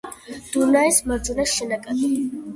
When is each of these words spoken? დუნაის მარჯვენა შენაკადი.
დუნაის 0.55 1.03
მარჯვენა 1.11 1.47
შენაკადი. 1.53 2.13